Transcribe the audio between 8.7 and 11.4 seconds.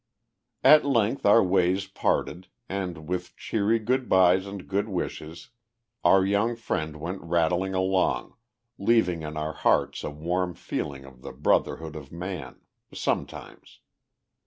leaving in our hearts a warm feeling of the